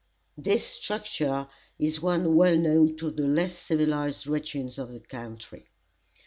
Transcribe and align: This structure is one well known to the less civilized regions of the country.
This 0.35 0.65
structure 0.65 1.47
is 1.77 2.01
one 2.01 2.33
well 2.35 2.57
known 2.57 2.95
to 2.97 3.11
the 3.11 3.27
less 3.27 3.55
civilized 3.55 4.25
regions 4.25 4.79
of 4.79 4.91
the 4.91 4.99
country. 4.99 5.67